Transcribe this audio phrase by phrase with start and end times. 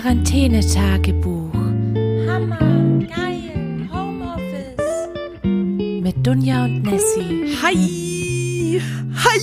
[0.00, 1.52] Quarantänetagebuch
[2.26, 2.58] Hammer,
[3.06, 5.10] geil, Homeoffice.
[5.44, 7.54] mit Dunja und Nessie.
[7.62, 8.80] Hi!
[9.14, 9.40] Hi!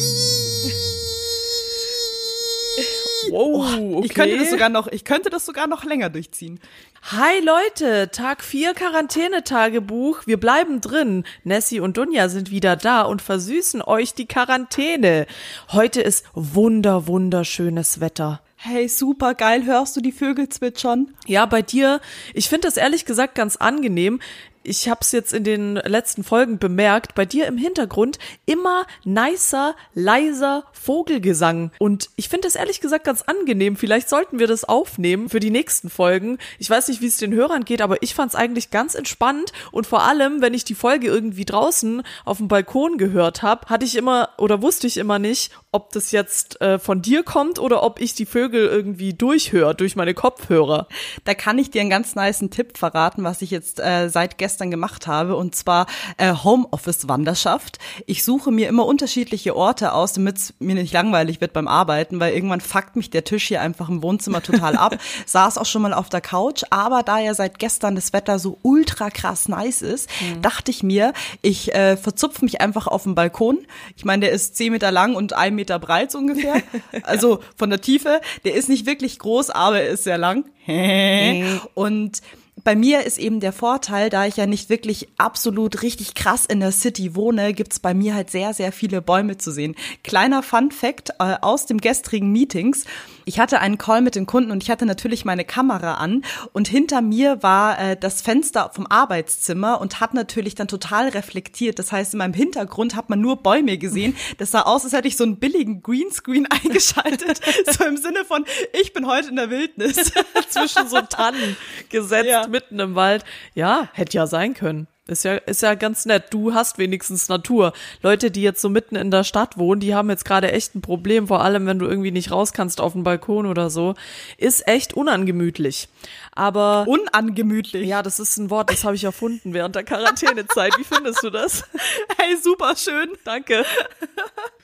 [3.29, 6.59] Wow, ich könnte das sogar noch, ich könnte das sogar noch länger durchziehen.
[7.03, 10.25] Hi Leute, Tag 4 Quarantänetagebuch.
[10.25, 11.23] Wir bleiben drin.
[11.43, 15.27] Nessie und Dunja sind wieder da und versüßen euch die Quarantäne.
[15.71, 18.41] Heute ist wunder, wunderschönes Wetter.
[18.59, 21.13] Hey, super geil, hörst du die Vögel zwitschern?
[21.27, 22.01] Ja, bei dir,
[22.33, 24.19] ich finde das ehrlich gesagt ganz angenehm.
[24.67, 29.77] Ich habe es jetzt in den letzten Folgen bemerkt, bei dir im Hintergrund immer nicer,
[29.93, 31.71] leiser Vogelgesang.
[31.79, 33.77] Und ich finde das ehrlich gesagt ganz angenehm.
[33.77, 36.37] Vielleicht sollten wir das aufnehmen für die nächsten Folgen.
[36.59, 39.53] Ich weiß nicht, wie es den Hörern geht, aber ich fand es eigentlich ganz entspannt.
[39.71, 43.85] Und vor allem, wenn ich die Folge irgendwie draußen auf dem Balkon gehört habe, hatte
[43.85, 47.83] ich immer oder wusste ich immer nicht, ob das jetzt äh, von dir kommt oder
[47.83, 50.87] ob ich die Vögel irgendwie durchhöre, durch meine Kopfhörer.
[51.23, 54.56] Da kann ich dir einen ganz niceen Tipp verraten, was ich jetzt äh, seit gestern
[54.65, 55.85] gemacht habe, und zwar
[56.17, 57.79] äh, Homeoffice-Wanderschaft.
[58.05, 62.19] Ich suche mir immer unterschiedliche Orte aus, damit es mir nicht langweilig wird beim Arbeiten,
[62.19, 64.97] weil irgendwann fuckt mich der Tisch hier einfach im Wohnzimmer total ab.
[65.25, 68.57] Saß auch schon mal auf der Couch, aber da ja seit gestern das Wetter so
[68.61, 70.09] ultra krass nice ist,
[70.41, 73.59] dachte ich mir, ich äh, verzupfe mich einfach auf dem Balkon.
[73.95, 76.55] Ich meine, der ist zehn Meter lang und ein Meter breit so ungefähr.
[77.03, 78.21] Also von der Tiefe.
[78.43, 80.45] Der ist nicht wirklich groß, aber er ist sehr lang.
[81.73, 82.21] und
[82.67, 86.59] bei mir ist eben der Vorteil, da ich ja nicht wirklich absolut richtig krass in
[86.59, 89.73] der City wohne, gibt's bei mir halt sehr, sehr viele Bäume zu sehen.
[90.03, 92.83] Kleiner Fun Fact äh, aus dem gestrigen Meetings.
[93.27, 96.69] Ich hatte einen Call mit den Kunden und ich hatte natürlich meine Kamera an und
[96.69, 101.77] hinter mir war äh, das Fenster vom Arbeitszimmer und hat natürlich dann total reflektiert.
[101.77, 104.15] Das heißt, in meinem Hintergrund hat man nur Bäume gesehen.
[104.37, 107.41] Das sah aus, als hätte ich so einen billigen Greenscreen eingeschaltet.
[107.77, 108.45] so im Sinne von,
[108.81, 109.97] ich bin heute in der Wildnis.
[110.49, 111.57] Zwischen so Tannen
[111.89, 112.47] gesetzt, Ja.
[112.47, 113.25] mitten im Wald.
[113.55, 114.87] Ja, hätte ja sein können.
[115.07, 116.25] Ist ja, ist ja ganz nett.
[116.31, 117.73] Du hast wenigstens Natur.
[118.01, 120.81] Leute, die jetzt so mitten in der Stadt wohnen, die haben jetzt gerade echt ein
[120.81, 123.95] Problem, vor allem wenn du irgendwie nicht raus kannst auf den Balkon oder so.
[124.37, 125.87] Ist echt unangemütlich.
[126.33, 127.87] Aber Unangemütlich.
[127.87, 130.77] ja, das ist ein Wort, das habe ich erfunden während der Quarantänezeit.
[130.77, 131.63] Wie findest du das?
[132.19, 133.11] Hey, super schön.
[133.23, 133.63] Danke.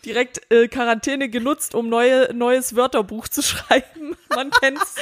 [0.05, 4.17] Direkt äh, Quarantäne genutzt, um neue, neues Wörterbuch zu schreiben.
[4.35, 4.95] Man kennt's.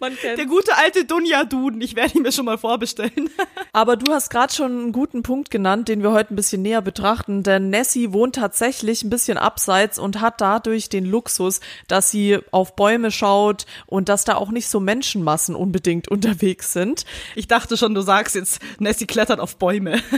[0.00, 0.36] Man kennt's.
[0.36, 1.80] Der gute alte Dunja-Duden.
[1.80, 3.30] Ich werde ihn mir schon mal vorbestellen.
[3.72, 6.80] Aber du hast gerade schon einen guten Punkt genannt, den wir heute ein bisschen näher
[6.80, 12.38] betrachten, denn Nessie wohnt tatsächlich ein bisschen abseits und hat dadurch den Luxus, dass sie
[12.52, 17.04] auf Bäume schaut und dass da auch nicht so Menschenmassen unbedingt unterwegs sind.
[17.34, 20.00] Ich dachte schon, du sagst jetzt, Nessie klettert auf Bäume.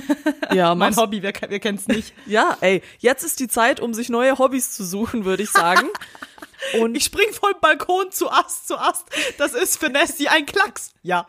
[0.53, 2.13] Ja, mein Hobby, wer, wer kennt's nicht?
[2.27, 5.87] Ja, ey, jetzt ist die Zeit, um sich neue Hobbys zu suchen, würde ich sagen.
[6.81, 9.07] Und Ich spring vom Balkon zu Ast zu Ast.
[9.39, 10.93] Das ist für Nessie ein Klacks.
[11.03, 11.27] Ja.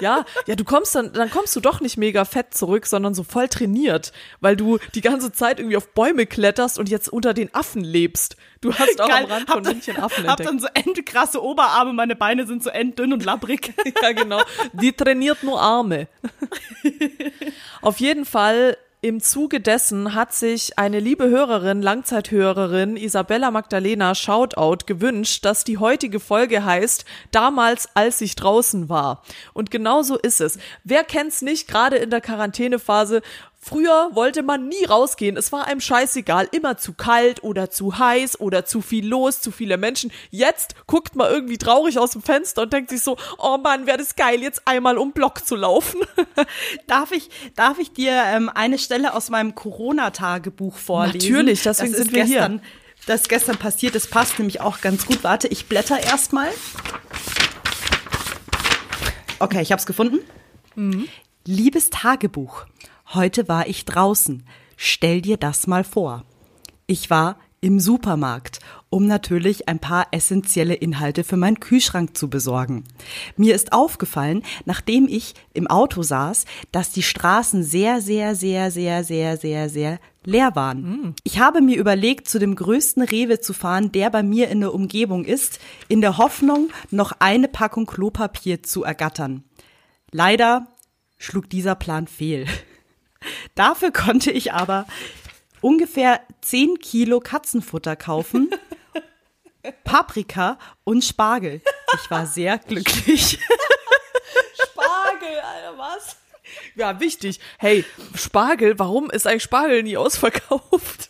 [0.00, 3.22] Ja, ja, du kommst dann, dann kommst du doch nicht mega fett zurück, sondern so
[3.24, 7.52] voll trainiert, weil du die ganze Zeit irgendwie auf Bäume kletterst und jetzt unter den
[7.54, 8.36] Affen lebst.
[8.60, 10.48] Du hast auch am Rand von dann- München Affen hab entdeckt.
[10.48, 13.72] dann so endkrasse Oberarme, meine Beine sind so enddünn und labbrig.
[14.02, 14.42] ja, genau.
[14.72, 16.08] Die trainiert nur Arme.
[17.82, 18.76] Auf jeden Fall.
[19.00, 25.78] Im Zuge dessen hat sich eine liebe Hörerin, Langzeithörerin, Isabella Magdalena Shoutout gewünscht, dass die
[25.78, 29.22] heutige Folge heißt Damals, als ich draußen war.
[29.54, 30.58] Und genau so ist es.
[30.82, 33.22] Wer kennt's nicht, gerade in der Quarantänephase,
[33.60, 35.36] Früher wollte man nie rausgehen.
[35.36, 36.48] Es war einem scheißegal.
[36.52, 40.12] Immer zu kalt oder zu heiß oder zu viel los, zu viele Menschen.
[40.30, 43.98] Jetzt guckt man irgendwie traurig aus dem Fenster und denkt sich so, oh Mann, wäre
[43.98, 46.00] das geil, jetzt einmal um Block zu laufen.
[46.86, 51.18] Darf ich, darf ich dir ähm, eine Stelle aus meinem Corona-Tagebuch vorlesen?
[51.32, 52.36] Natürlich, deswegen das sind wir hier.
[52.36, 52.62] gestern,
[53.06, 55.24] Das ist gestern passiert, das passt nämlich auch ganz gut.
[55.24, 56.48] Warte, ich blätter erstmal.
[59.40, 60.20] Okay, ich hab's gefunden.
[61.44, 62.66] Liebes Tagebuch,
[63.14, 64.44] heute war ich draußen.
[64.76, 66.24] Stell dir das mal vor.
[66.86, 72.84] Ich war im Supermarkt, um natürlich ein paar essentielle Inhalte für meinen Kühlschrank zu besorgen.
[73.36, 79.02] Mir ist aufgefallen, nachdem ich im Auto saß, dass die Straßen sehr, sehr, sehr, sehr,
[79.02, 81.14] sehr, sehr, sehr leer waren.
[81.24, 84.74] Ich habe mir überlegt, zu dem größten Rewe zu fahren, der bei mir in der
[84.74, 85.58] Umgebung ist,
[85.88, 89.42] in der Hoffnung, noch eine Packung Klopapier zu ergattern.
[90.12, 90.68] Leider
[91.18, 92.46] schlug dieser Plan fehl.
[93.54, 94.86] Dafür konnte ich aber
[95.60, 98.50] ungefähr 10 Kilo Katzenfutter kaufen,
[99.84, 101.60] Paprika und Spargel.
[101.94, 103.38] Ich war sehr glücklich.
[104.62, 106.16] Spargel, Alter, was?
[106.74, 107.40] Ja, wichtig.
[107.58, 107.84] Hey,
[108.14, 111.08] Spargel, warum ist eigentlich Spargel nie ausverkauft?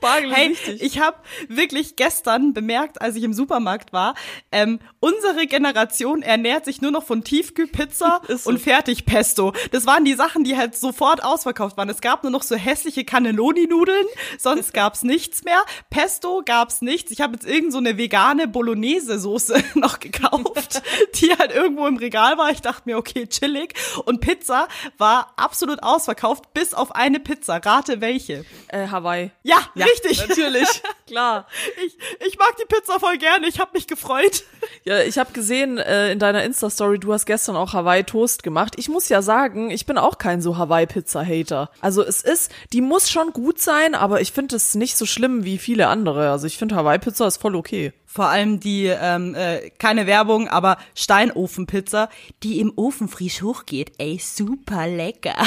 [0.00, 0.82] Spargel Hey, wichtig.
[0.82, 1.18] ich habe
[1.48, 4.14] wirklich gestern bemerkt, als ich im Supermarkt war,
[4.50, 8.48] ähm, unsere Generation ernährt sich nur noch von Tiefkühlpizza so.
[8.48, 9.52] und Fertigpesto.
[9.72, 11.88] Das waren die Sachen, die halt sofort ausverkauft waren.
[11.90, 14.06] Es gab nur noch so hässliche Cannelloni-Nudeln,
[14.38, 15.62] sonst gab's nichts mehr.
[15.90, 17.10] Pesto gab's nichts.
[17.10, 20.82] Ich habe jetzt irgend so eine vegane Bolognese-Soße noch gekauft,
[21.16, 22.50] die halt irgendwo im Regal war.
[22.50, 23.74] Ich dachte mir, okay, chillig.
[24.06, 24.66] Und Pizza
[24.96, 27.56] war absolut ausverkauft, bis auf eine Pizza.
[27.62, 28.44] Rate welche.
[28.68, 29.30] Äh, Hawaii.
[29.42, 29.58] Ja,
[29.90, 30.28] richtig.
[30.28, 31.46] Natürlich, klar.
[31.84, 31.96] Ich,
[32.26, 34.44] ich mag die Pizza voll gerne, ich habe mich gefreut.
[34.84, 38.74] Ja, ich habe gesehen äh, in deiner Insta-Story, du hast gestern auch Hawaii-Toast gemacht.
[38.76, 41.70] Ich muss ja sagen, ich bin auch kein so Hawaii-Pizza-Hater.
[41.80, 45.44] Also es ist, die muss schon gut sein, aber ich finde es nicht so schlimm
[45.44, 46.30] wie viele andere.
[46.30, 47.92] Also ich finde Hawaii-Pizza ist voll okay.
[48.12, 52.08] Vor allem die, ähm, äh, keine Werbung, aber Steinofenpizza,
[52.42, 53.92] die im Ofen frisch hochgeht.
[53.98, 55.36] Ey, super lecker.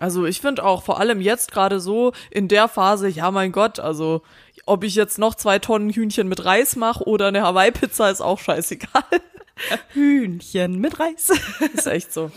[0.00, 3.80] Also ich finde auch vor allem jetzt gerade so in der Phase, ja mein Gott,
[3.80, 4.20] also
[4.66, 8.38] ob ich jetzt noch zwei Tonnen Hühnchen mit Reis mache oder eine Hawaii-Pizza ist auch
[8.38, 9.04] scheißegal.
[9.94, 11.30] Hühnchen mit Reis.
[11.72, 12.30] Ist echt so.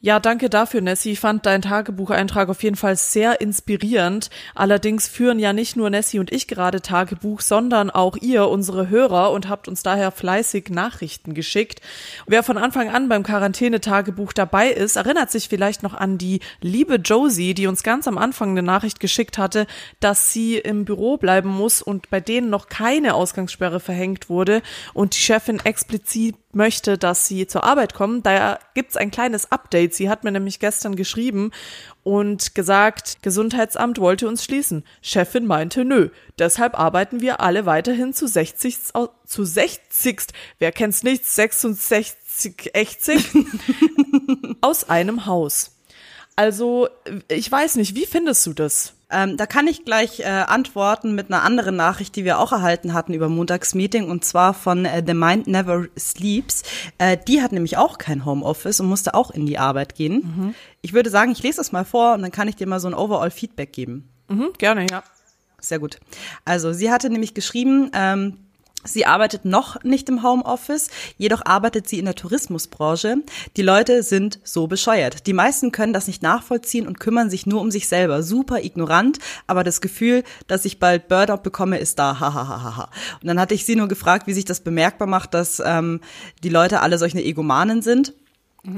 [0.00, 1.10] Ja, danke dafür, Nessie.
[1.10, 4.30] Ich fand deinen Tagebucheintrag auf jeden Fall sehr inspirierend.
[4.54, 9.32] Allerdings führen ja nicht nur Nessie und ich gerade Tagebuch, sondern auch ihr, unsere Hörer,
[9.32, 11.80] und habt uns daher fleißig Nachrichten geschickt.
[12.28, 16.94] Wer von Anfang an beim Quarantänetagebuch dabei ist, erinnert sich vielleicht noch an die liebe
[16.96, 19.66] Josie, die uns ganz am Anfang eine Nachricht geschickt hatte,
[19.98, 24.62] dass sie im Büro bleiben muss und bei denen noch keine Ausgangssperre verhängt wurde
[24.94, 28.22] und die Chefin explizit möchte, dass sie zur Arbeit kommen.
[28.22, 29.94] Da gibt's ein kleines Update.
[29.94, 31.50] Sie hat mir nämlich gestern geschrieben
[32.02, 34.84] und gesagt, Gesundheitsamt wollte uns schließen.
[35.02, 36.08] Chefin meinte, nö.
[36.38, 40.20] Deshalb arbeiten wir alle weiterhin zu 60, au- zu 60,
[40.58, 43.24] wer kennt's nicht, 66, 80
[44.60, 45.72] aus einem Haus.
[46.36, 46.88] Also,
[47.28, 48.94] ich weiß nicht, wie findest du das?
[49.10, 52.92] Ähm, da kann ich gleich äh, antworten mit einer anderen Nachricht, die wir auch erhalten
[52.92, 56.62] hatten über Montagsmeeting und zwar von äh, The Mind Never Sleeps.
[56.98, 60.54] Äh, die hat nämlich auch kein Homeoffice und musste auch in die Arbeit gehen.
[60.82, 62.88] Ich würde sagen, ich lese das mal vor und dann kann ich dir mal so
[62.88, 64.10] ein Overall-Feedback geben.
[64.28, 65.02] Mhm, gerne, ja.
[65.60, 65.98] Sehr gut.
[66.44, 68.36] Also sie hatte nämlich geschrieben, ähm,
[68.84, 73.16] sie arbeitet noch nicht im Homeoffice, jedoch arbeitet sie in der Tourismusbranche.
[73.56, 75.26] Die Leute sind so bescheuert.
[75.26, 78.22] Die meisten können das nicht nachvollziehen und kümmern sich nur um sich selber.
[78.22, 82.20] Super ignorant, aber das Gefühl, dass ich bald Burnout bekomme, ist da.
[82.20, 82.90] Ha, ha, ha, ha, ha.
[83.20, 86.00] Und dann hatte ich sie nur gefragt, wie sich das bemerkbar macht, dass ähm,
[86.42, 88.14] die Leute alle solche Egomanen sind.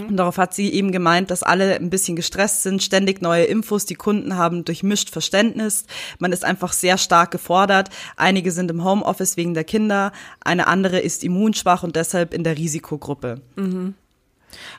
[0.08, 3.86] Und darauf hat sie eben gemeint, dass alle ein bisschen gestresst sind, ständig neue Infos,
[3.86, 5.84] die Kunden haben durchmischt Verständnis.
[6.18, 7.90] Man ist einfach sehr stark gefordert.
[8.16, 12.56] Einige sind im Homeoffice wegen der Kinder, eine andere ist immunschwach und deshalb in der
[12.56, 13.40] Risikogruppe.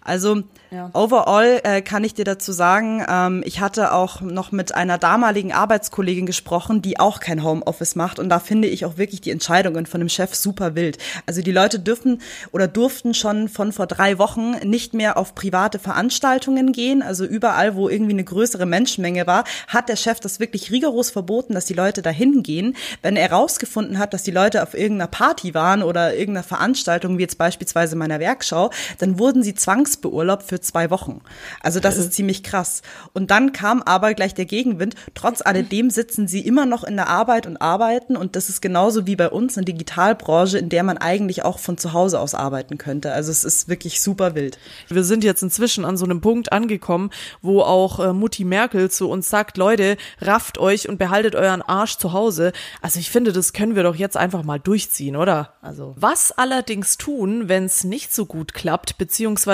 [0.04, 0.90] Also Ja.
[0.94, 5.52] overall äh, kann ich dir dazu sagen, ähm, ich hatte auch noch mit einer damaligen
[5.52, 9.86] Arbeitskollegin gesprochen, die auch kein Homeoffice macht und da finde ich auch wirklich die Entscheidungen
[9.86, 10.98] von dem Chef super wild.
[11.26, 12.22] Also die Leute dürfen
[12.52, 17.76] oder durften schon von vor drei Wochen nicht mehr auf private Veranstaltungen gehen, also überall,
[17.76, 21.74] wo irgendwie eine größere Menschenmenge war, hat der Chef das wirklich rigoros verboten, dass die
[21.74, 22.76] Leute dahin gehen.
[23.02, 27.24] Wenn er herausgefunden hat, dass die Leute auf irgendeiner Party waren oder irgendeiner Veranstaltung, wie
[27.24, 31.22] jetzt beispielsweise meiner Werkschau, dann wurden sie zwangsbeurlaubt für zwei Wochen.
[31.62, 32.82] Also das ist ziemlich krass.
[33.14, 34.96] Und dann kam aber gleich der Gegenwind.
[35.14, 38.18] Trotz alledem sitzen sie immer noch in der Arbeit und arbeiten.
[38.18, 41.78] Und das ist genauso wie bei uns eine Digitalbranche, in der man eigentlich auch von
[41.78, 43.14] zu Hause aus arbeiten könnte.
[43.14, 44.58] Also es ist wirklich super wild.
[44.90, 49.10] Wir sind jetzt inzwischen an so einem Punkt angekommen, wo auch äh, Mutti Merkel zu
[49.10, 52.52] uns sagt, Leute, rafft euch und behaltet euren Arsch zu Hause.
[52.82, 55.54] Also ich finde, das können wir doch jetzt einfach mal durchziehen, oder?
[55.62, 59.51] Also was allerdings tun, wenn es nicht so gut klappt, beziehungsweise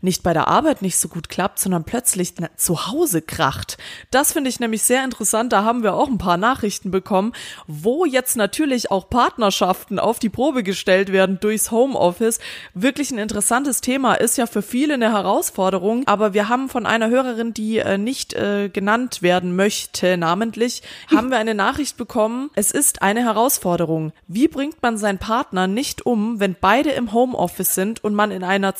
[0.00, 3.78] nicht bei der Arbeit nicht so gut klappt, sondern plötzlich zu Hause kracht.
[4.10, 5.52] Das finde ich nämlich sehr interessant.
[5.52, 7.32] Da haben wir auch ein paar Nachrichten bekommen,
[7.66, 12.40] wo jetzt natürlich auch Partnerschaften auf die Probe gestellt werden durchs Homeoffice.
[12.74, 17.08] Wirklich ein interessantes Thema, ist ja für viele eine Herausforderung, aber wir haben von einer
[17.08, 20.82] Hörerin, die äh, nicht äh, genannt werden möchte, namentlich,
[21.14, 24.12] haben wir eine Nachricht bekommen, es ist eine Herausforderung.
[24.26, 28.44] Wie bringt man seinen Partner nicht um, wenn beide im Homeoffice sind und man in
[28.44, 28.74] einer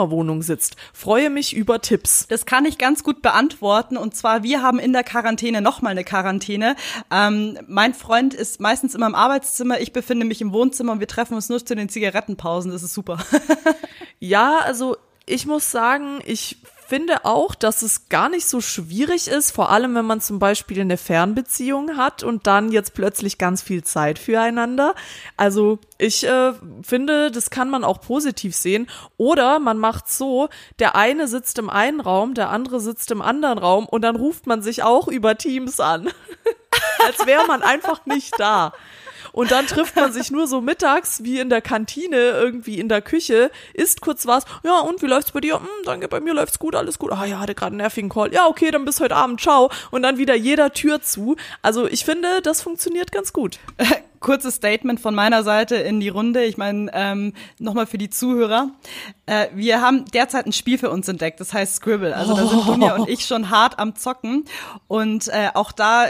[0.00, 0.76] Zwei-Zimmer-Wohnung sitzt?
[0.92, 2.26] Freue mich über Tipps.
[2.28, 3.96] Das kann ich ganz gut beantworten.
[3.96, 6.76] Und zwar, wir haben in der Quarantäne nochmal eine Quarantäne.
[7.10, 11.08] Ähm, mein Freund ist meistens immer im Arbeitszimmer, ich befinde mich im Wohnzimmer und wir
[11.08, 12.70] treffen uns nur zu den Zigarettenpausen.
[12.70, 13.18] Das ist super.
[14.22, 16.58] Ja, also ich muss sagen, ich
[16.90, 20.80] finde auch, dass es gar nicht so schwierig ist, vor allem wenn man zum Beispiel
[20.80, 24.96] eine Fernbeziehung hat und dann jetzt plötzlich ganz viel Zeit füreinander.
[25.36, 28.88] Also ich äh, finde, das kann man auch positiv sehen.
[29.16, 30.48] Oder man macht so,
[30.80, 34.48] der eine sitzt im einen Raum, der andere sitzt im anderen Raum und dann ruft
[34.48, 36.10] man sich auch über Teams an.
[37.06, 38.72] als wäre man einfach nicht da.
[39.32, 43.02] Und dann trifft man sich nur so mittags wie in der Kantine, irgendwie in der
[43.02, 44.44] Küche, isst kurz was.
[44.64, 45.56] Ja, und wie läuft's bei dir?
[45.56, 47.12] Hm, danke, bei mir läuft's gut, alles gut.
[47.12, 48.32] Ah ja, hatte gerade einen nervigen Call.
[48.32, 49.70] Ja, okay, dann bis heute Abend, ciao.
[49.90, 51.36] Und dann wieder jeder Tür zu.
[51.62, 53.58] Also ich finde, das funktioniert ganz gut.
[54.20, 56.44] Kurzes Statement von meiner Seite in die Runde.
[56.44, 58.70] Ich meine, ähm, nochmal für die Zuhörer.
[59.24, 62.14] Äh, wir haben derzeit ein Spiel für uns entdeckt, das heißt Scribble.
[62.14, 64.44] Also da sind Dunja und ich schon hart am Zocken.
[64.88, 66.06] Und äh, auch da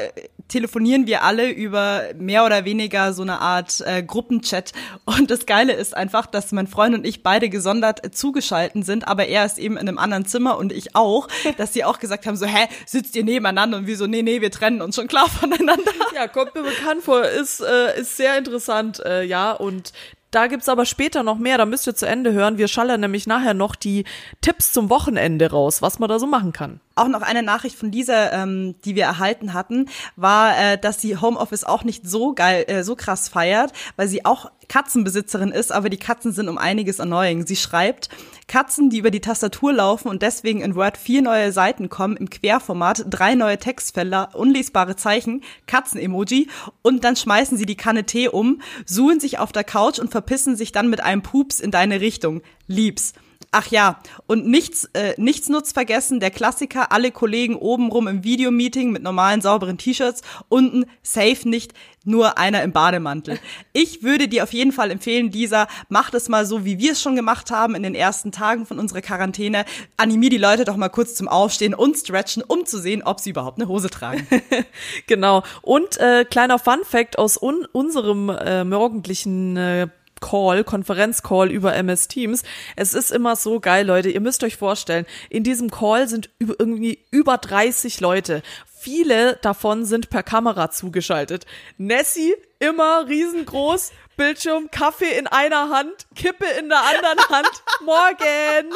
[0.51, 4.73] telefonieren wir alle über mehr oder weniger so eine Art äh, Gruppenchat.
[5.07, 9.09] Und das Geile ist einfach, dass mein Freund und ich beide gesondert äh, zugeschalten sind,
[9.09, 12.27] aber er ist eben in einem anderen Zimmer und ich auch, dass sie auch gesagt
[12.27, 13.79] haben, so, hä, sitzt ihr nebeneinander?
[13.79, 15.93] Und wir so, nee, nee, wir trennen uns schon klar voneinander.
[16.15, 19.93] Ja, kommt mir bekannt vor, ist, äh, ist sehr interessant, äh, ja, und
[20.31, 22.57] da gibt's aber später noch mehr, da müsst ihr zu Ende hören.
[22.57, 24.05] Wir schallern nämlich nachher noch die
[24.41, 26.81] Tipps zum Wochenende raus, was man da so machen kann.
[27.01, 31.17] Auch noch eine Nachricht von dieser, ähm, die wir erhalten hatten, war, äh, dass die
[31.17, 35.89] Homeoffice auch nicht so geil, äh, so krass feiert, weil sie auch Katzenbesitzerin ist, aber
[35.89, 37.47] die Katzen sind um einiges annoying.
[37.47, 38.11] Sie schreibt,
[38.49, 42.29] Katzen, die über die Tastatur laufen und deswegen in Word vier neue Seiten kommen im
[42.29, 46.49] Querformat, drei neue Textfelder, unlesbare Zeichen, Katzen-Emoji
[46.83, 50.55] und dann schmeißen sie die Kanne Tee um, suhlen sich auf der Couch und verpissen
[50.55, 52.43] sich dann mit einem Pups in deine Richtung.
[52.67, 53.15] Liebs.
[53.53, 58.93] Ach ja, und nichts, äh, nichts nutzt vergessen, der Klassiker, alle Kollegen obenrum im Videomeeting
[58.93, 61.73] mit normalen, sauberen T-Shirts, unten safe nicht,
[62.05, 63.39] nur einer im Bademantel.
[63.73, 67.03] Ich würde dir auf jeden Fall empfehlen, Lisa, mach das mal so, wie wir es
[67.03, 69.65] schon gemacht haben in den ersten Tagen von unserer Quarantäne.
[69.97, 73.31] Animier die Leute doch mal kurz zum Aufstehen und Stretchen, um zu sehen, ob sie
[73.31, 74.27] überhaupt eine Hose tragen.
[75.09, 75.43] genau.
[75.63, 79.89] Und äh, kleiner Fun Fact aus un unserem äh, morgendlichen äh,
[80.21, 82.43] Call, Konferenzcall über MS Teams.
[82.77, 84.11] Es ist immer so geil, Leute.
[84.11, 88.43] Ihr müsst euch vorstellen, in diesem Call sind irgendwie über 30 Leute.
[88.67, 91.45] Viele davon sind per Kamera zugeschaltet.
[91.77, 97.49] Nessie immer riesengroß, Bildschirm, Kaffee in einer Hand, Kippe in der anderen Hand,
[97.83, 98.71] morgen.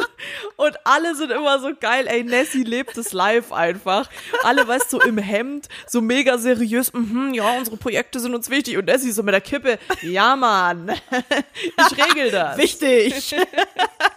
[0.56, 4.08] Und alle sind immer so geil, ey, Nessie lebt es live einfach.
[4.42, 8.48] Alle, weißt du, so im Hemd, so mega seriös, mhm, ja, unsere Projekte sind uns
[8.48, 8.78] wichtig.
[8.78, 10.90] Und Nessie so mit der Kippe, ja, Mann,
[11.62, 12.56] ich regel das.
[12.56, 13.36] Wichtig.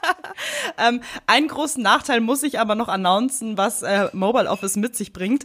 [0.78, 5.12] ähm, einen großen Nachteil muss ich aber noch announcen, was äh, Mobile Office mit sich
[5.12, 5.44] bringt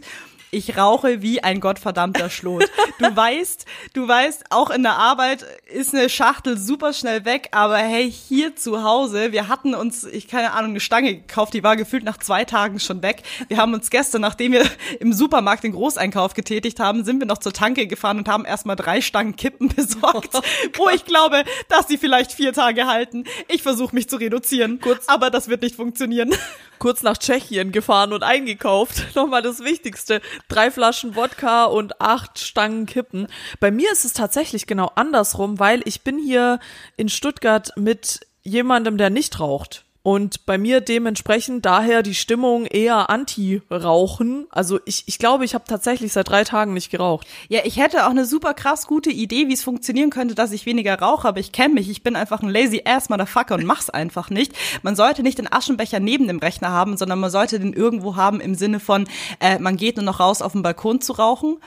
[0.53, 2.65] ich rauche wie ein gottverdammter Schlot.
[2.99, 7.77] Du weißt, du weißt, auch in der Arbeit ist eine Schachtel super schnell weg, aber
[7.77, 11.75] hey, hier zu Hause, wir hatten uns, ich keine Ahnung, eine Stange gekauft, die war
[11.75, 13.23] gefühlt nach zwei Tagen schon weg.
[13.47, 14.65] Wir haben uns gestern, nachdem wir
[14.99, 18.75] im Supermarkt den Großeinkauf getätigt haben, sind wir noch zur Tanke gefahren und haben erstmal
[18.75, 20.39] drei Stangen Kippen besorgt,
[20.75, 23.25] wo ich glaube, dass sie vielleicht vier Tage halten.
[23.47, 26.33] Ich versuche mich zu reduzieren, kurz, aber das wird nicht funktionieren.
[26.79, 29.15] Kurz nach Tschechien gefahren und eingekauft.
[29.15, 33.27] Nochmal das Wichtigste drei Flaschen Wodka und acht Stangen Kippen.
[33.59, 36.59] Bei mir ist es tatsächlich genau andersrum, weil ich bin hier
[36.97, 39.85] in Stuttgart mit jemandem, der nicht raucht.
[40.05, 44.47] Und bei mir dementsprechend daher die Stimmung eher anti-Rauchen.
[44.49, 47.25] Also ich, ich glaube, ich habe tatsächlich seit drei Tagen nicht geraucht.
[47.47, 50.65] Ja, ich hätte auch eine super krass gute Idee, wie es funktionieren könnte, dass ich
[50.65, 51.89] weniger rauche, aber ich kenne mich.
[51.89, 54.51] Ich bin einfach ein lazy ass Motherfucker und mach's einfach nicht.
[54.81, 58.41] Man sollte nicht den Aschenbecher neben dem Rechner haben, sondern man sollte den irgendwo haben
[58.41, 59.07] im Sinne von,
[59.39, 61.59] äh, man geht nur noch raus auf den Balkon zu rauchen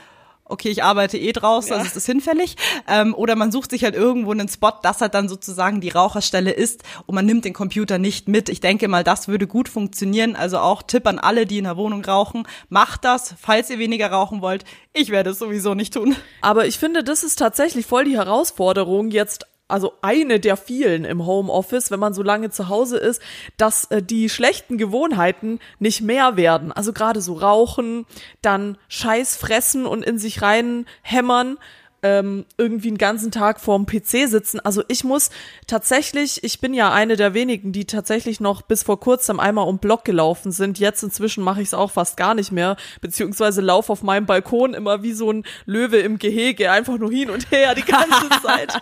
[0.49, 1.77] okay, ich arbeite eh draußen, ja.
[1.77, 2.55] also ist das hinfällig.
[2.87, 6.51] Ähm, oder man sucht sich halt irgendwo einen Spot, das halt dann sozusagen die Raucherstelle
[6.51, 8.49] ist und man nimmt den Computer nicht mit.
[8.49, 10.35] Ich denke mal, das würde gut funktionieren.
[10.35, 14.11] Also auch Tipp an alle, die in der Wohnung rauchen, macht das, falls ihr weniger
[14.11, 14.63] rauchen wollt.
[14.93, 16.15] Ich werde es sowieso nicht tun.
[16.41, 21.25] Aber ich finde, das ist tatsächlich voll die Herausforderung, jetzt also eine der vielen im
[21.25, 23.21] Homeoffice, wenn man so lange zu Hause ist,
[23.57, 26.71] dass äh, die schlechten Gewohnheiten nicht mehr werden.
[26.71, 28.05] Also gerade so rauchen,
[28.41, 31.57] dann Scheiß fressen und in sich rein hämmern,
[32.03, 34.59] ähm, irgendwie einen ganzen Tag vorm PC sitzen.
[34.59, 35.29] Also ich muss
[35.65, 39.79] tatsächlich, ich bin ja eine der wenigen, die tatsächlich noch bis vor kurzem einmal um
[39.79, 40.79] Block gelaufen sind.
[40.79, 44.73] Jetzt inzwischen mache ich es auch fast gar nicht mehr, beziehungsweise laufe auf meinem Balkon
[44.73, 48.73] immer wie so ein Löwe im Gehege, einfach nur hin und her die ganze Zeit.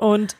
[0.00, 0.36] Und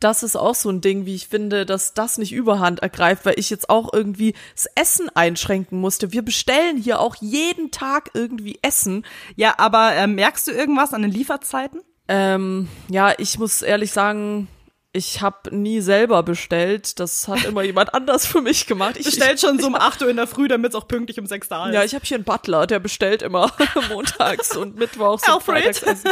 [0.00, 3.38] das ist auch so ein Ding, wie ich finde, dass das nicht überhand ergreift, weil
[3.38, 6.12] ich jetzt auch irgendwie das Essen einschränken musste.
[6.12, 9.04] Wir bestellen hier auch jeden Tag irgendwie Essen.
[9.36, 11.82] Ja, aber äh, merkst du irgendwas an den Lieferzeiten?
[12.08, 14.48] Ähm, ja, ich muss ehrlich sagen,
[14.96, 16.98] ich habe nie selber bestellt.
[16.98, 18.96] Das hat immer jemand anders für mich gemacht.
[18.96, 21.26] Ich bestellt schon so um 8 Uhr in der Früh, damit es auch pünktlich um
[21.26, 21.74] 6 da ist.
[21.74, 23.52] Ja, ich habe hier einen Butler, der bestellt immer
[23.90, 26.10] montags und mittwochs und freitags Essen.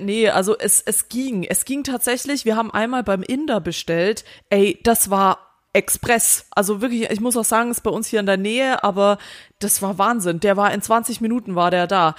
[0.00, 1.44] Nee, also es, es ging.
[1.44, 2.44] Es ging tatsächlich.
[2.44, 4.24] Wir haben einmal beim Inder bestellt.
[4.50, 5.38] Ey, das war
[5.72, 6.46] Express.
[6.50, 9.18] Also wirklich, ich muss auch sagen, ist bei uns hier in der Nähe, aber
[9.58, 10.40] das war Wahnsinn.
[10.40, 12.14] Der war in 20 Minuten war der da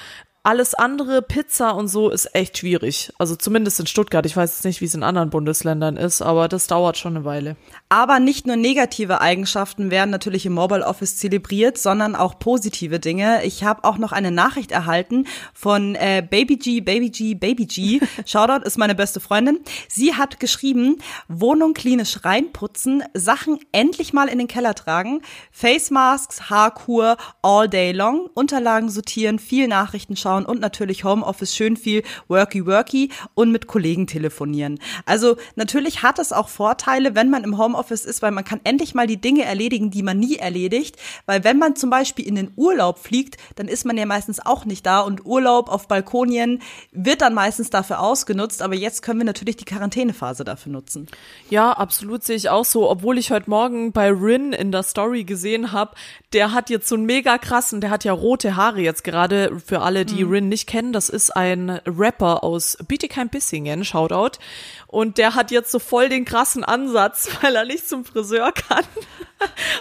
[0.48, 3.12] alles andere, Pizza und so, ist echt schwierig.
[3.18, 4.26] Also zumindest in Stuttgart.
[4.26, 7.26] Ich weiß jetzt nicht, wie es in anderen Bundesländern ist, aber das dauert schon eine
[7.26, 7.58] Weile.
[7.90, 13.44] Aber nicht nur negative Eigenschaften werden natürlich im Mobile Office zelebriert, sondern auch positive Dinge.
[13.44, 18.00] Ich habe auch noch eine Nachricht erhalten von äh, Baby G, Baby G, Baby G.
[18.26, 19.60] Shoutout ist meine beste Freundin.
[19.90, 26.50] Sie hat geschrieben, Wohnung klinisch reinputzen, Sachen endlich mal in den Keller tragen, Face Masks,
[26.50, 32.66] Haarkur, all day long, Unterlagen sortieren, viel Nachrichten schauen und natürlich Homeoffice schön viel worky
[32.66, 34.80] worky und mit Kollegen telefonieren.
[35.06, 38.94] Also natürlich hat es auch Vorteile, wenn man im Homeoffice ist, weil man kann endlich
[38.94, 40.98] mal die Dinge erledigen, die man nie erledigt.
[41.26, 44.66] Weil wenn man zum Beispiel in den Urlaub fliegt, dann ist man ja meistens auch
[44.66, 48.62] nicht da und Urlaub auf Balkonien wird dann meistens dafür ausgenutzt.
[48.62, 51.08] Aber jetzt können wir natürlich die Quarantänephase dafür nutzen.
[51.50, 52.90] Ja, absolut sehe ich auch so.
[52.90, 55.96] Obwohl ich heute Morgen bei Rin in der Story gesehen habe,
[56.34, 59.60] der hat jetzt so einen mega krassen, der hat ja rote Haare jetzt gerade.
[59.66, 60.27] Für alle, die.
[60.30, 64.40] Rin nicht kennen, das ist ein Rapper aus Bietigheim-Bissingen, Shoutout.
[64.88, 68.84] Und der hat jetzt so voll den krassen Ansatz, weil er nicht zum Friseur kann.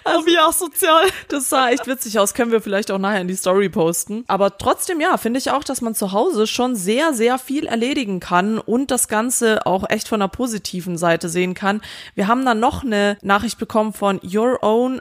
[0.04, 1.06] Also, wie auch sozial.
[1.28, 2.34] Das sah echt witzig aus.
[2.34, 4.22] Können wir vielleicht auch nachher in die Story posten.
[4.28, 8.20] Aber trotzdem, ja, finde ich auch, dass man zu Hause schon sehr, sehr viel erledigen
[8.20, 11.80] kann und das Ganze auch echt von der positiven Seite sehen kann.
[12.14, 15.00] Wir haben dann noch eine Nachricht bekommen von Your Own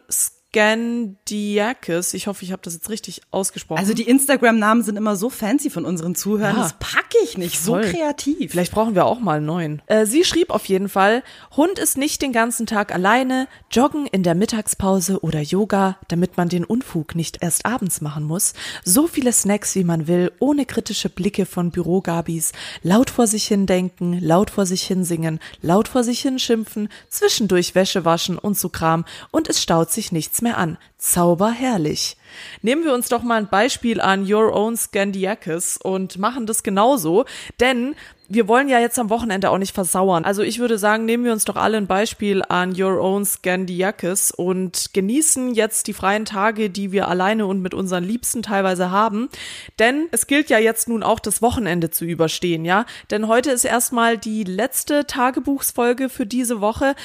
[0.55, 2.13] Scandiakis.
[2.13, 3.79] Ich hoffe, ich habe das jetzt richtig ausgesprochen.
[3.79, 6.55] Also die Instagram-Namen sind immer so fancy von unseren Zuhörern.
[6.55, 7.57] Ja, das packe ich nicht.
[7.57, 7.83] Voll.
[7.83, 8.51] So kreativ.
[8.51, 9.81] Vielleicht brauchen wir auch mal einen neuen.
[9.87, 11.23] Äh, sie schrieb auf jeden Fall,
[11.57, 16.47] Hund ist nicht den ganzen Tag alleine, joggen in der Mittagspause oder Yoga, damit man
[16.47, 18.53] den Unfug nicht erst abends machen muss.
[18.85, 22.53] So viele Snacks, wie man will, ohne kritische Blicke von Bürogabis.
[22.81, 26.87] Laut vor sich hin denken, laut vor sich hin singen, laut vor sich hin schimpfen,
[27.09, 30.77] zwischendurch Wäsche waschen und so Kram und es staut sich nichts mehr an.
[30.97, 32.17] Zauberherrlich.
[32.61, 37.25] Nehmen wir uns doch mal ein Beispiel an Your Own Scandiakis und machen das genauso,
[37.59, 37.95] denn
[38.27, 40.25] wir wollen ja jetzt am Wochenende auch nicht versauern.
[40.25, 44.31] Also ich würde sagen, nehmen wir uns doch alle ein Beispiel an Your Own Scandiakis
[44.31, 49.29] und genießen jetzt die freien Tage, die wir alleine und mit unseren Liebsten teilweise haben.
[49.77, 52.85] Denn es gilt ja jetzt nun auch das Wochenende zu überstehen, ja?
[53.11, 56.95] Denn heute ist erstmal die letzte Tagebuchsfolge für diese Woche.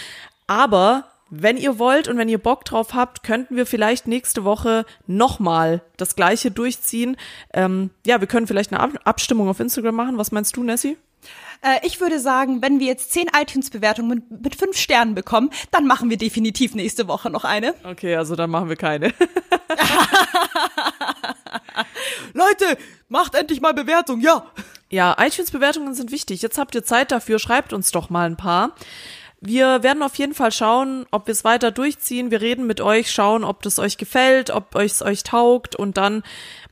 [0.47, 4.85] Aber wenn ihr wollt und wenn ihr Bock drauf habt, könnten wir vielleicht nächste Woche
[5.07, 7.17] nochmal das gleiche durchziehen.
[7.55, 10.19] Ähm, ja, wir können vielleicht eine Ab Abstimmung auf Instagram machen.
[10.19, 10.97] Was meinst du, Nessie?
[11.63, 15.87] Äh, ich würde sagen, wenn wir jetzt zehn iTunes-Bewertungen mit, mit fünf Sternen bekommen, dann
[15.87, 17.75] machen wir definitiv nächste Woche noch eine.
[17.85, 19.07] Okay, also dann machen wir keine.
[22.33, 24.47] Leute, macht endlich mal Bewertung, ja.
[24.93, 26.43] Ja, iTunes-Bewertungen sind wichtig.
[26.43, 28.75] Jetzt habt ihr Zeit dafür, schreibt uns doch mal ein paar.
[29.43, 32.31] Wir werden auf jeden Fall schauen, ob wir es weiter durchziehen.
[32.31, 36.23] Wir reden mit euch, schauen, ob das euch gefällt, ob es euch taugt und dann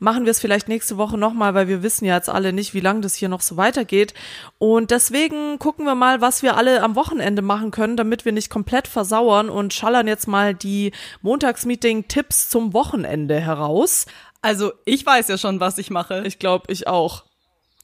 [0.01, 2.81] machen wir es vielleicht nächste Woche nochmal, weil wir wissen ja jetzt alle nicht, wie
[2.81, 4.13] lange das hier noch so weitergeht.
[4.59, 8.51] Und deswegen gucken wir mal, was wir alle am Wochenende machen können, damit wir nicht
[8.51, 14.05] komplett versauern und schallern jetzt mal die Montagsmeeting-Tipps zum Wochenende heraus.
[14.43, 16.23] Also ich weiß ja schon, was ich mache.
[16.27, 17.25] Ich glaube, ich auch.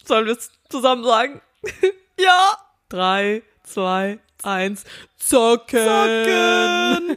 [0.05, 1.41] Sollen wir es zusammen sagen?
[2.21, 2.53] ja.
[2.91, 4.85] Drei, zwei, eins,
[5.19, 5.85] zocken.
[5.85, 7.17] zocken.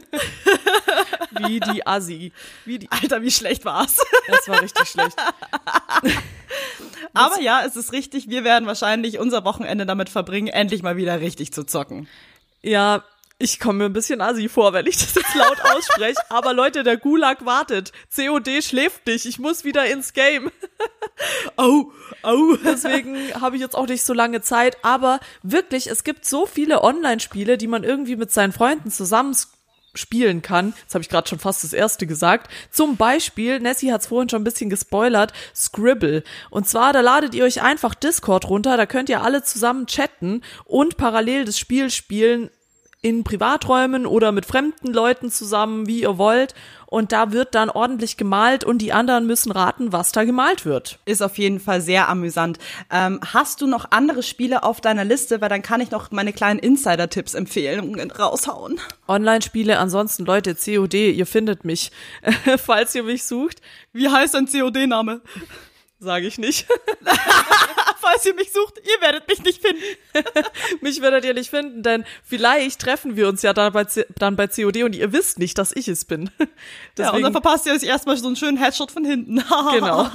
[1.46, 2.32] wie die Assi.
[2.64, 3.96] Wie die Alter, wie schlecht war's?
[4.26, 5.16] Das war richtig schlecht.
[7.14, 11.20] Aber ja, es ist richtig, wir werden wahrscheinlich unser Wochenende damit verbringen, endlich mal wieder
[11.20, 12.08] richtig zu zocken.
[12.62, 13.04] Ja,
[13.38, 16.18] ich komme mir ein bisschen assi vor, wenn ich das jetzt laut ausspreche.
[16.28, 17.92] Aber Leute, der Gulag wartet.
[18.14, 19.26] COD schläft nicht.
[19.26, 20.50] Ich muss wieder ins Game.
[21.56, 21.92] oh,
[22.24, 22.56] oh.
[22.64, 24.76] Deswegen habe ich jetzt auch nicht so lange Zeit.
[24.82, 29.36] Aber wirklich, es gibt so viele Online-Spiele, die man irgendwie mit seinen Freunden zusammen
[29.94, 30.74] spielen kann.
[30.82, 32.50] Jetzt habe ich gerade schon fast das erste gesagt.
[32.72, 36.24] Zum Beispiel, Nessie hat es vorhin schon ein bisschen gespoilert, Scribble.
[36.50, 40.42] Und zwar, da ladet ihr euch einfach Discord runter, da könnt ihr alle zusammen chatten
[40.64, 42.50] und parallel das Spiel spielen
[43.00, 46.54] in Privaträumen oder mit fremden Leuten zusammen, wie ihr wollt.
[46.86, 50.98] Und da wird dann ordentlich gemalt und die anderen müssen raten, was da gemalt wird.
[51.04, 52.58] Ist auf jeden Fall sehr amüsant.
[52.90, 55.40] Ähm, hast du noch andere Spiele auf deiner Liste?
[55.42, 58.80] Weil dann kann ich noch meine kleinen Insider-Tipps empfehlen, raushauen.
[59.06, 61.92] Online-Spiele, ansonsten Leute, COD, ihr findet mich,
[62.56, 63.60] falls ihr mich sucht.
[63.92, 65.20] Wie heißt dein COD-Name?
[66.00, 66.66] Sage ich nicht.
[68.00, 69.82] Falls ihr mich sucht, ihr werdet mich nicht finden.
[70.80, 73.84] mich werdet ihr nicht finden, denn vielleicht treffen wir uns ja dann bei,
[74.16, 76.30] dann bei COD und ihr wisst nicht, dass ich es bin.
[76.38, 76.48] Deswegen,
[76.98, 79.42] ja, und dann verpasst ihr euch erstmal so einen schönen Headshot von hinten.
[79.72, 80.08] genau.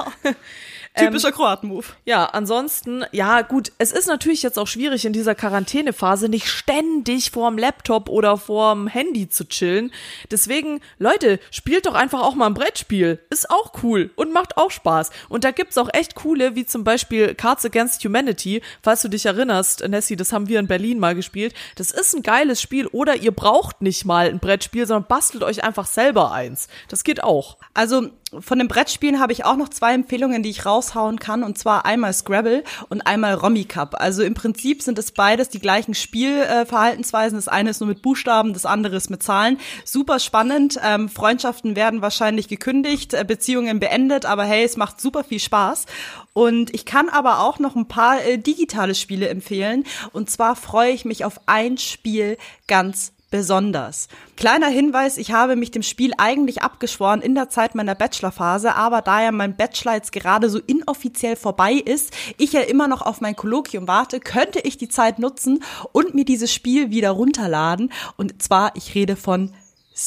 [0.96, 1.86] Typischer Kroaten-Move.
[2.06, 7.32] Ja, ansonsten, ja gut, es ist natürlich jetzt auch schwierig in dieser Quarantänephase nicht ständig
[7.32, 9.92] vorm Laptop oder vorm Handy zu chillen.
[10.30, 13.20] Deswegen, Leute, spielt doch einfach auch mal ein Brettspiel.
[13.32, 15.10] Ist auch cool und macht auch Spaß.
[15.30, 18.62] Und da gibt's auch echt coole, wie zum Beispiel Cards Against Humanity.
[18.84, 21.56] Falls du dich erinnerst, Nessie, das haben wir in Berlin mal gespielt.
[21.76, 25.64] Das ist ein geiles Spiel oder ihr braucht nicht mal ein Brettspiel, sondern bastelt euch
[25.64, 26.68] einfach selber eins.
[26.88, 27.58] Das geht auch.
[27.74, 31.58] Also von den Brettspielen habe ich auch noch zwei Empfehlungen, die ich raushauen kann, und
[31.58, 33.96] zwar einmal Scrabble und einmal Romy Cup.
[34.00, 37.38] Also im Prinzip sind es beides die gleichen Spielverhaltensweisen.
[37.38, 39.60] Das eine ist nur mit Buchstaben, das andere ist mit Zahlen.
[39.86, 40.80] Super spannend.
[40.84, 45.86] Ähm, Freundschaften werden wahrscheinlich gekündigt, äh, Beziehungen beendet, aber hey, es macht super viel Spaß.
[46.34, 49.86] Und ich kann aber auch noch ein paar äh, digitale Spiele empfehlen.
[50.12, 54.10] Und zwar freue ich mich auf ein Spiel ganz besonders.
[54.38, 59.02] Kleiner Hinweis, ich habe mich dem Spiel eigentlich abgeschworen in der Zeit meiner Bachelorphase, aber
[59.02, 63.22] da ja mein Bachelor jetzt gerade so inoffiziell vorbei ist, ich ja immer noch auf
[63.22, 67.92] mein Kolloquium warte, könnte ich die Zeit nutzen und mir dieses Spiel wieder runterladen.
[68.18, 69.52] Und zwar, ich rede von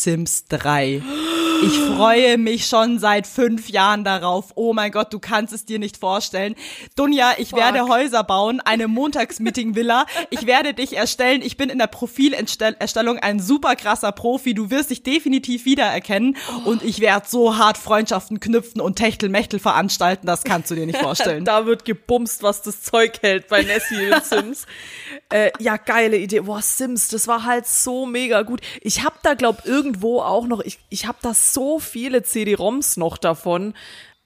[0.02, 1.02] Sims 3.
[1.62, 4.52] Ich freue mich schon seit fünf Jahren darauf.
[4.56, 6.54] Oh mein Gott, du kannst es dir nicht vorstellen.
[6.96, 7.60] Dunja, ich Fuck.
[7.60, 10.04] werde Häuser bauen, eine Montagsmeeting-Villa.
[10.28, 11.40] Ich werde dich erstellen.
[11.42, 14.52] Ich bin in der Profilerstellung ein super krasser Profi.
[14.52, 16.36] Du wirst dich definitiv wiedererkennen.
[16.66, 20.26] Und ich werde so hart Freundschaften knüpfen und Techtelmechtel veranstalten.
[20.26, 21.44] Das kannst du dir nicht vorstellen.
[21.46, 24.66] da wird gebumst, was das Zeug hält bei Nessie und Sims.
[25.30, 26.40] äh, ja, geile Idee.
[26.40, 28.60] Boah, Sims, das war halt so mega gut.
[28.82, 33.18] Ich hab da, glaub, irgendwo auch noch, ich, ich hab das so viele CD-ROMs noch
[33.18, 33.74] davon.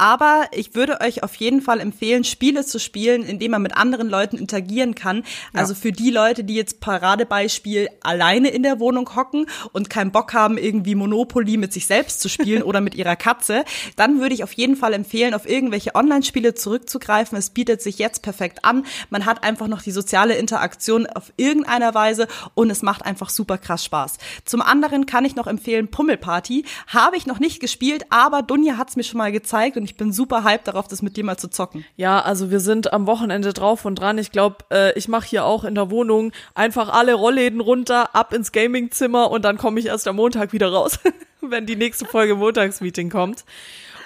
[0.00, 4.08] Aber ich würde euch auf jeden Fall empfehlen, Spiele zu spielen, indem man mit anderen
[4.08, 5.18] Leuten interagieren kann.
[5.52, 5.60] Ja.
[5.60, 10.32] Also für die Leute, die jetzt Paradebeispiel alleine in der Wohnung hocken und keinen Bock
[10.32, 13.62] haben, irgendwie Monopoly mit sich selbst zu spielen oder mit ihrer Katze,
[13.96, 17.36] dann würde ich auf jeden Fall empfehlen, auf irgendwelche Online-Spiele zurückzugreifen.
[17.36, 18.86] Es bietet sich jetzt perfekt an.
[19.10, 23.58] Man hat einfach noch die soziale Interaktion auf irgendeiner Weise und es macht einfach super
[23.58, 24.16] krass Spaß.
[24.46, 26.64] Zum anderen kann ich noch empfehlen Pummelparty.
[26.86, 29.96] Habe ich noch nicht gespielt, aber Dunja hat es mir schon mal gezeigt und ich
[29.96, 31.85] bin super hyped darauf, das mit dir mal zu zocken.
[31.96, 34.18] Ja, also wir sind am Wochenende drauf und dran.
[34.18, 38.33] Ich glaube, äh, ich mache hier auch in der Wohnung einfach alle Rollläden runter, ab
[38.33, 41.00] ins Gamingzimmer und dann komme ich erst am Montag wieder raus,
[41.40, 43.44] wenn die nächste Folge Montagsmeeting kommt.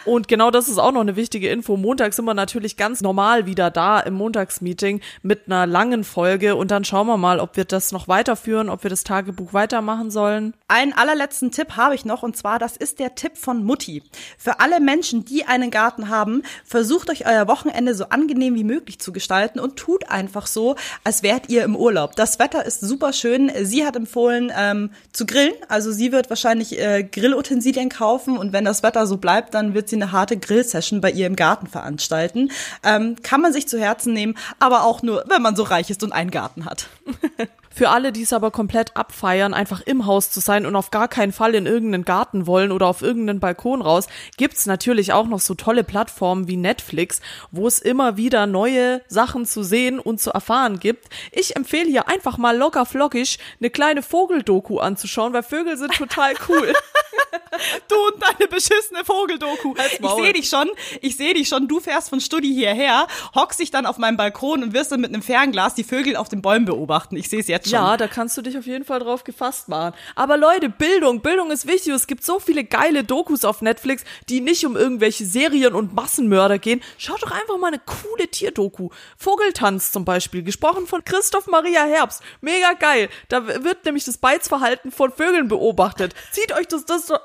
[0.04, 1.76] Und genau das ist auch noch eine wichtige Info.
[1.76, 6.70] Montag sind wir natürlich ganz normal wieder da im Montagsmeeting mit einer langen Folge und
[6.70, 10.52] dann schauen wir mal, ob wir das noch weiterführen, ob wir das Tagebuch weitermachen sollen.
[10.68, 14.02] Einen allerletzten Tipp habe ich noch und zwar, das ist der Tipp von Mutti.
[14.36, 18.98] Für alle Menschen, die einen Garten haben, versucht euch euer Wochenende so angenehm wie möglich
[18.98, 22.14] zu gestalten und tut einfach so, als wärt ihr im Urlaub.
[22.16, 23.50] Das Wetter ist super schön.
[23.62, 28.66] Sie hat empfohlen ähm, zu grillen, also sie wird wahrscheinlich äh, Grillutensilien kaufen und wenn
[28.66, 31.66] das Wetter so bleibt, dann wird sie sie eine harte Grillsession bei ihr im Garten
[31.66, 32.50] veranstalten.
[32.82, 36.02] Ähm, kann man sich zu Herzen nehmen, aber auch nur, wenn man so reich ist
[36.02, 36.88] und einen Garten hat.
[37.74, 41.08] Für alle, die es aber komplett abfeiern, einfach im Haus zu sein und auf gar
[41.08, 44.06] keinen Fall in irgendeinen Garten wollen oder auf irgendeinen Balkon raus,
[44.36, 49.44] gibt's natürlich auch noch so tolle Plattformen wie Netflix, wo es immer wieder neue Sachen
[49.44, 51.08] zu sehen und zu erfahren gibt.
[51.32, 56.34] Ich empfehle hier einfach mal locker flockig eine kleine Vogeldoku anzuschauen, weil Vögel sind total
[56.48, 56.72] cool.
[57.88, 59.74] du und deine beschissene Vogeldoku.
[60.00, 63.72] Ich sehe dich schon, ich sehe dich schon, du fährst von Studi hierher, hockst dich
[63.72, 66.66] dann auf meinem Balkon und wirst dann mit einem Fernglas die Vögel auf den Bäumen
[66.66, 67.16] beobachten.
[67.16, 67.84] Ich sehe es jetzt jetzt schon.
[67.84, 69.94] Ja, da kannst du dich auf jeden Fall drauf gefasst machen.
[70.14, 71.92] Aber Leute, Bildung, Bildung ist wichtig.
[71.92, 76.58] Es gibt so viele geile Dokus auf Netflix, die nicht um irgendwelche Serien und Massenmörder
[76.58, 76.82] gehen.
[76.98, 78.90] Schaut doch einfach mal eine coole Tierdoku.
[79.16, 82.22] Vogeltanz zum Beispiel, gesprochen von Christoph Maria Herbst.
[82.40, 83.08] Mega geil.
[83.28, 86.14] Da wird nämlich das Beizverhalten von Vögeln beobachtet.
[86.32, 87.22] Zieht euch das, das, das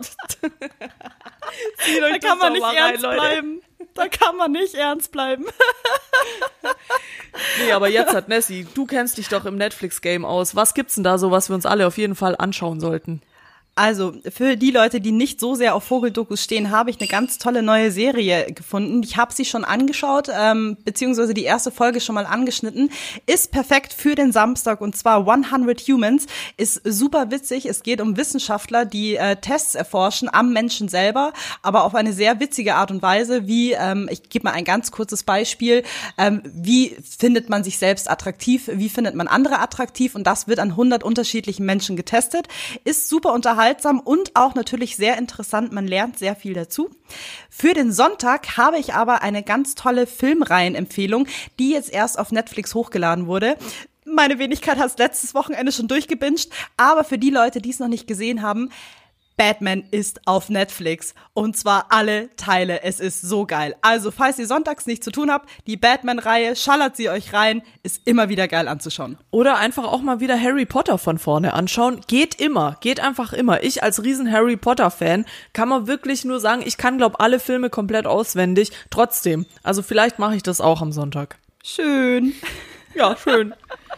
[1.84, 3.62] Zieht euch da kann man nicht ernst rein, bleiben.
[3.94, 5.46] Da kann man nicht ernst bleiben.
[7.64, 10.56] nee, aber jetzt hat Nessie, du kennst dich doch im Netflix-Game aus.
[10.56, 13.22] Was gibt's denn da so, was wir uns alle auf jeden Fall anschauen sollten?
[13.80, 17.38] Also, für die Leute, die nicht so sehr auf Vogeldokus stehen, habe ich eine ganz
[17.38, 19.02] tolle neue Serie gefunden.
[19.04, 22.92] Ich habe sie schon angeschaut, ähm, beziehungsweise die erste Folge schon mal angeschnitten.
[23.26, 26.26] Ist perfekt für den Samstag und zwar 100 Humans.
[26.58, 27.68] Ist super witzig.
[27.68, 32.42] Es geht um Wissenschaftler, die äh, Tests erforschen am Menschen selber, aber auf eine sehr
[32.42, 33.48] witzige Art und Weise.
[33.48, 35.84] Wie, ähm, ich gebe mal ein ganz kurzes Beispiel.
[36.18, 38.70] Ähm, wie findet man sich selbst attraktiv?
[38.74, 40.16] Wie findet man andere attraktiv?
[40.16, 42.50] Und das wird an 100 unterschiedlichen Menschen getestet.
[42.84, 45.72] Ist super unterhaltsam unterhaltsam und auch natürlich sehr interessant.
[45.72, 46.90] Man lernt sehr viel dazu.
[47.50, 51.28] Für den Sonntag habe ich aber eine ganz tolle Filmreihenempfehlung,
[51.60, 53.58] die jetzt erst auf Netflix hochgeladen wurde.
[54.06, 57.88] Meine Wenigkeit hat es letztes Wochenende schon durchgebinged, aber für die Leute, die es noch
[57.88, 58.72] nicht gesehen haben,
[59.40, 61.16] Batman ist auf Netflix.
[61.34, 62.84] Und zwar alle Teile.
[62.84, 63.74] Es ist so geil.
[63.82, 67.62] Also, falls ihr sonntags nichts zu tun habt, die Batman-Reihe, schallert sie euch rein.
[67.82, 69.18] Ist immer wieder geil anzuschauen.
[69.32, 72.02] Oder einfach auch mal wieder Harry Potter von vorne anschauen.
[72.06, 72.76] Geht immer.
[72.82, 73.64] Geht einfach immer.
[73.64, 75.24] Ich als riesen Harry Potter-Fan
[75.54, 78.74] kann man wirklich nur sagen, ich kann, glaub, alle Filme komplett auswendig.
[78.90, 79.46] Trotzdem.
[79.64, 81.38] Also vielleicht mache ich das auch am Sonntag.
[81.64, 82.34] Schön.
[82.94, 83.54] Ja, schön.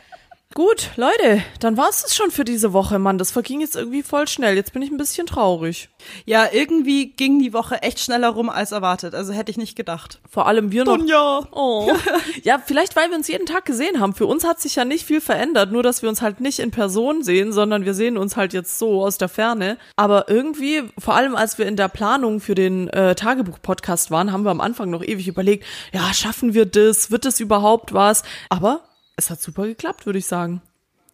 [0.53, 3.17] Gut, Leute, dann war's es schon für diese Woche, Mann.
[3.17, 4.55] Das verging jetzt irgendwie voll schnell.
[4.55, 5.87] Jetzt bin ich ein bisschen traurig.
[6.25, 9.15] Ja, irgendwie ging die Woche echt schneller rum als erwartet.
[9.15, 10.19] Also hätte ich nicht gedacht.
[10.29, 10.97] Vor allem wir noch.
[10.97, 11.47] Donja.
[11.51, 11.91] Oh.
[12.43, 14.13] Ja, vielleicht, weil wir uns jeden Tag gesehen haben.
[14.13, 16.71] Für uns hat sich ja nicht viel verändert, nur dass wir uns halt nicht in
[16.71, 19.77] Person sehen, sondern wir sehen uns halt jetzt so aus der Ferne.
[19.95, 24.43] Aber irgendwie, vor allem als wir in der Planung für den äh, Tagebuch-Podcast waren, haben
[24.43, 27.11] wir am Anfang noch ewig überlegt, ja, schaffen wir das?
[27.11, 28.23] Wird es überhaupt was?
[28.49, 28.81] Aber
[29.15, 30.61] es hat super geklappt, würde ich sagen.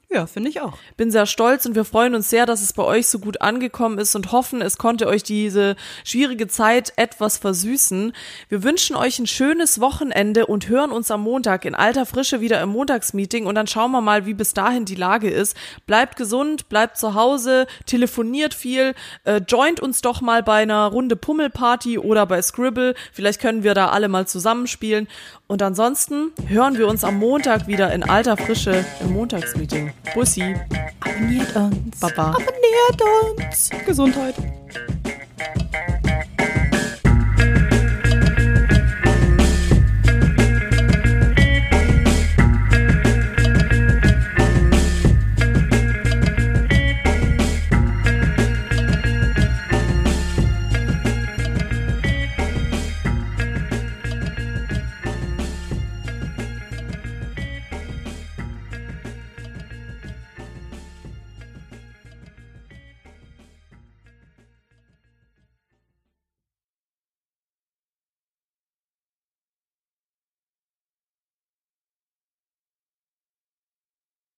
[0.09, 0.77] Ja, finde ich auch.
[0.95, 3.97] Bin sehr stolz und wir freuen uns sehr, dass es bei euch so gut angekommen
[3.97, 8.13] ist und hoffen, es konnte euch diese schwierige Zeit etwas versüßen.
[8.47, 12.61] Wir wünschen euch ein schönes Wochenende und hören uns am Montag in alter Frische wieder
[12.61, 15.57] im Montagsmeeting und dann schauen wir mal, wie bis dahin die Lage ist.
[15.87, 21.17] Bleibt gesund, bleibt zu Hause, telefoniert viel, äh, joint uns doch mal bei einer Runde
[21.17, 22.95] Pummelparty oder bei Scribble.
[23.11, 25.09] Vielleicht können wir da alle mal zusammenspielen.
[25.47, 29.93] Und ansonsten hören wir uns am Montag wieder in alter Frische im Montagsmeeting.
[30.13, 30.55] Bussi.
[30.99, 31.99] Abonniert uns.
[31.99, 32.31] Baba.
[32.31, 33.69] Abonniert uns.
[33.85, 34.35] Gesundheit.